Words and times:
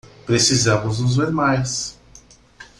Precisamos 0.25 0.99
nos 0.99 1.15
ver 1.17 1.29
mais 1.31 1.95